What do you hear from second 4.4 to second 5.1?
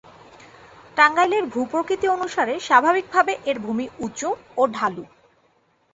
এবং ঢালু।